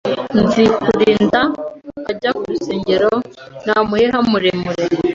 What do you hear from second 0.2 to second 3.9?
Nzikurinda ajya ku rusenge n'